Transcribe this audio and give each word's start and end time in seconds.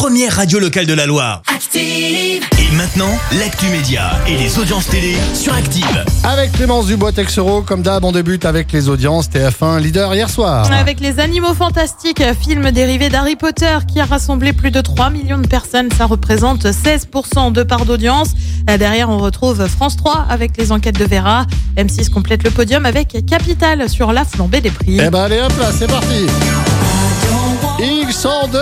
première 0.00 0.34
radio 0.34 0.58
locale 0.58 0.86
de 0.86 0.94
la 0.94 1.04
Loire. 1.04 1.42
Active. 1.54 2.42
Et 2.58 2.74
maintenant, 2.74 3.18
l'actu 3.38 3.66
média 3.66 4.12
et 4.26 4.34
les 4.34 4.58
audiences 4.58 4.88
télé 4.88 5.14
sur 5.34 5.52
Active. 5.52 6.04
Avec 6.24 6.52
Clémence 6.52 6.86
Dubois 6.86 7.12
Texero, 7.12 7.60
comme 7.60 7.82
d'hab, 7.82 8.02
on 8.02 8.10
débute 8.10 8.46
avec 8.46 8.72
les 8.72 8.88
audiences 8.88 9.28
TF1 9.28 9.78
leader 9.78 10.14
hier 10.14 10.30
soir. 10.30 10.72
Avec 10.72 11.00
les 11.00 11.20
animaux 11.20 11.52
fantastiques, 11.52 12.22
film 12.42 12.70
dérivé 12.70 13.10
d'Harry 13.10 13.36
Potter 13.36 13.76
qui 13.86 14.00
a 14.00 14.06
rassemblé 14.06 14.54
plus 14.54 14.70
de 14.70 14.80
3 14.80 15.10
millions 15.10 15.36
de 15.36 15.46
personnes. 15.46 15.90
Ça 15.92 16.06
représente 16.06 16.64
16% 16.64 17.52
de 17.52 17.62
part 17.62 17.84
d'audience. 17.84 18.30
Derrière, 18.64 19.10
on 19.10 19.18
retrouve 19.18 19.66
France 19.68 19.98
3 19.98 20.28
avec 20.30 20.56
les 20.56 20.72
enquêtes 20.72 20.98
de 20.98 21.04
Vera. 21.04 21.44
M6 21.76 22.08
complète 22.08 22.42
le 22.42 22.50
podium 22.50 22.86
avec 22.86 23.18
Capital 23.26 23.86
sur 23.90 24.14
la 24.14 24.24
flambée 24.24 24.62
des 24.62 24.70
prix. 24.70 24.98
Eh 24.98 25.10
ben 25.10 25.24
allez 25.24 25.42
hop 25.42 25.52
là, 25.60 25.70
c'est 25.78 25.88
parti 25.88 26.26
Ils 27.82 28.12
sont 28.12 28.46
de 28.48 28.58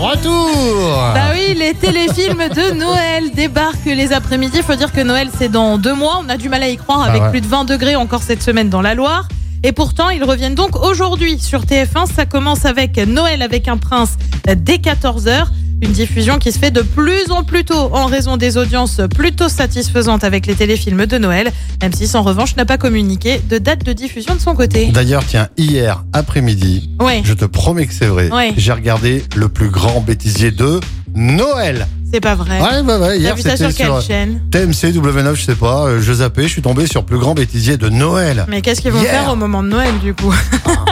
retour 0.00 1.12
Bah 1.12 1.32
oui, 1.34 1.54
les 1.54 1.74
téléfilms 1.74 2.48
de 2.48 2.74
Noël 2.74 3.30
débarquent 3.34 3.84
les 3.84 4.14
après-midi. 4.14 4.62
Faut 4.62 4.74
dire 4.74 4.90
que 4.92 5.02
Noël, 5.02 5.28
c'est 5.36 5.50
dans 5.50 5.76
deux 5.76 5.94
mois. 5.94 6.22
On 6.24 6.28
a 6.30 6.38
du 6.38 6.48
mal 6.48 6.62
à 6.62 6.68
y 6.70 6.78
croire 6.78 7.02
avec 7.02 7.22
ouais. 7.22 7.30
plus 7.30 7.40
de 7.42 7.46
20 7.46 7.66
degrés 7.66 7.96
encore 7.96 8.22
cette 8.22 8.42
semaine 8.42 8.70
dans 8.70 8.80
la 8.80 8.94
Loire. 8.94 9.28
Et 9.62 9.72
pourtant, 9.72 10.08
ils 10.08 10.24
reviennent 10.24 10.54
donc 10.54 10.82
aujourd'hui 10.82 11.38
sur 11.38 11.64
TF1. 11.64 12.10
Ça 12.12 12.24
commence 12.24 12.64
avec 12.64 12.96
Noël 12.96 13.42
avec 13.42 13.68
un 13.68 13.76
prince 13.76 14.16
dès 14.46 14.76
14h. 14.76 15.48
Une 15.82 15.90
diffusion 15.90 16.38
qui 16.38 16.52
se 16.52 16.60
fait 16.60 16.70
de 16.70 16.82
plus 16.82 17.32
en 17.32 17.42
plus 17.42 17.64
tôt 17.64 17.90
en 17.92 18.06
raison 18.06 18.36
des 18.36 18.56
audiences 18.56 19.00
plutôt 19.16 19.48
satisfaisantes 19.48 20.22
avec 20.22 20.46
les 20.46 20.54
téléfilms 20.54 21.06
de 21.06 21.18
Noël. 21.18 21.50
M6 21.80 22.16
en 22.16 22.22
revanche 22.22 22.54
n'a 22.54 22.64
pas 22.64 22.78
communiqué 22.78 23.40
de 23.50 23.58
date 23.58 23.84
de 23.84 23.92
diffusion 23.92 24.36
de 24.36 24.40
son 24.40 24.54
côté. 24.54 24.86
D'ailleurs, 24.92 25.24
tiens, 25.26 25.48
hier 25.56 26.04
après-midi, 26.12 26.88
Ouais, 27.00 27.22
je 27.24 27.34
te 27.34 27.44
promets 27.46 27.86
que 27.88 27.94
c'est 27.94 28.06
vrai, 28.06 28.30
Ouais. 28.30 28.52
j'ai 28.56 28.70
regardé 28.72 29.24
le 29.34 29.48
plus 29.48 29.70
grand 29.70 30.00
bêtisier 30.00 30.52
de 30.52 30.78
Noël. 31.16 31.88
C'est 32.12 32.20
pas 32.20 32.34
vrai. 32.34 32.60
Ouais, 32.60 32.80
ouais, 32.80 32.96
ouais, 32.98 33.18
hier 33.18 33.34
vu 33.34 33.42
ça 33.42 33.56
c'était 33.56 33.70
sur 33.70 33.76
quelle 33.78 33.86
sur 33.86 34.02
chaîne 34.02 34.40
TMC 34.50 34.92
W9, 34.92 35.34
je 35.34 35.42
sais 35.44 35.54
pas, 35.54 35.86
euh, 35.86 36.00
je 36.00 36.12
zappais, 36.12 36.42
je 36.44 36.48
suis 36.48 36.62
tombé 36.62 36.86
sur 36.86 37.04
plus 37.04 37.18
grand 37.18 37.34
bêtisier 37.34 37.76
de 37.76 37.88
Noël. 37.88 38.44
Mais 38.48 38.60
qu'est-ce 38.60 38.80
qu'ils 38.80 38.92
vont 38.92 39.00
Hier. 39.00 39.10
faire 39.10 39.32
au 39.32 39.36
moment 39.36 39.62
de 39.62 39.68
Noël 39.68 39.98
du 40.02 40.12
coup 40.14 40.32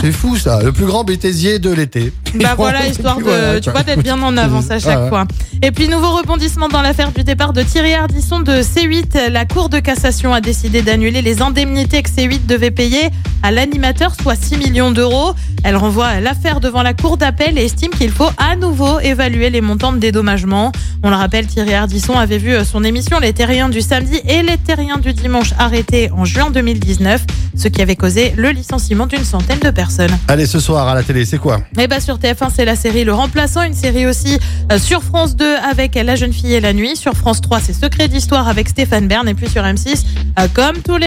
C'est 0.00 0.12
fou 0.12 0.36
ça, 0.36 0.62
le 0.62 0.72
plus 0.72 0.86
grand 0.86 1.04
bêtisier 1.04 1.58
de 1.58 1.70
l'été. 1.70 2.12
Bah 2.34 2.54
voilà, 2.56 2.88
histoire 2.88 3.18
de, 3.18 3.22
Voilà, 3.22 3.60
tu 3.60 3.70
vois, 3.70 3.84
d'être 3.84 4.02
bien 4.02 4.20
en 4.20 4.36
avance 4.36 4.68
à 4.68 4.80
chaque 4.80 4.96
Ah 4.96 5.02
ouais. 5.04 5.08
fois. 5.08 5.24
Et 5.62 5.70
puis, 5.70 5.88
nouveau 5.88 6.10
rebondissement 6.16 6.66
dans 6.68 6.82
l'affaire 6.82 7.12
du 7.12 7.22
départ 7.22 7.52
de 7.52 7.62
Thierry 7.62 7.94
Ardisson 7.94 8.40
de 8.40 8.54
C8. 8.60 9.30
La 9.30 9.44
Cour 9.44 9.68
de 9.68 9.78
cassation 9.78 10.34
a 10.34 10.40
décidé 10.40 10.82
d'annuler 10.82 11.22
les 11.22 11.42
indemnités 11.42 12.02
que 12.02 12.10
C8 12.10 12.44
devait 12.46 12.72
payer 12.72 13.10
à 13.44 13.50
l'animateur, 13.50 14.14
soit 14.20 14.42
6 14.42 14.56
millions 14.56 14.90
d'euros. 14.90 15.34
Elle 15.64 15.76
renvoie 15.76 16.18
l'affaire 16.20 16.60
devant 16.60 16.82
la 16.82 16.94
Cour 16.94 17.18
d'appel 17.18 17.58
et 17.58 17.64
estime 17.64 17.90
qu'il 17.90 18.10
faut 18.10 18.30
à 18.38 18.56
nouveau 18.56 19.00
évaluer 19.00 19.50
les 19.50 19.60
montants 19.60 19.92
de 19.92 19.98
dédommagement. 19.98 20.72
On 21.02 21.10
le 21.10 21.16
rappelle, 21.16 21.46
Thierry 21.46 21.74
Ardisson 21.74 22.14
avait 22.14 22.38
vu 22.38 22.54
son 22.64 22.82
émission 22.82 23.20
Les 23.20 23.34
Terriens 23.34 23.68
du 23.68 23.82
samedi 23.82 24.18
et 24.26 24.42
Les 24.42 24.56
Terriens 24.56 24.96
du 24.96 25.12
dimanche 25.12 25.52
arrêtés 25.58 26.10
en 26.10 26.24
juin 26.24 26.50
2019, 26.50 27.22
ce 27.54 27.68
qui 27.68 27.82
avait 27.82 27.96
causé 27.96 28.32
le 28.34 28.48
licenciement 28.50 29.06
d'une 29.06 29.24
centaine 29.24 29.58
de 29.58 29.70
personnes. 29.70 30.16
Allez, 30.28 30.46
ce 30.46 30.58
soir 30.58 30.88
à 30.88 30.94
la 30.94 31.02
télé, 31.02 31.26
c'est 31.26 31.38
quoi? 31.38 31.60
Et 31.78 31.86
bah 31.86 32.00
sur 32.00 32.16
TF1, 32.16 32.48
c'est 32.54 32.64
la 32.64 32.76
série 32.76 33.04
Le 33.04 33.12
Remplaçant, 33.12 33.62
une 33.62 33.74
série 33.74 34.06
aussi 34.06 34.38
euh, 34.72 34.78
sur 34.78 35.02
France 35.02 35.36
2 35.36 35.56
avec 35.70 35.96
La 35.96 36.16
jeune 36.16 36.32
fille 36.32 36.54
et 36.54 36.60
la 36.60 36.72
nuit. 36.72 36.96
Sur 36.96 37.12
France 37.12 37.42
3, 37.42 37.60
c'est 37.60 37.74
Secret 37.74 38.08
d'histoire 38.08 38.48
avec 38.48 38.70
Stéphane 38.70 39.06
Bern. 39.06 39.28
Et 39.28 39.34
puis 39.34 39.50
sur 39.50 39.62
M6, 39.62 40.02
euh, 40.38 40.48
comme 40.54 40.78
tous 40.78 40.96
les... 40.96 41.06